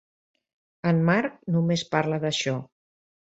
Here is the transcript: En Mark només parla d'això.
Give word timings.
En 0.91 1.01
Mark 1.09 1.37
només 1.57 1.85
parla 1.93 2.21
d'això. 2.27 2.57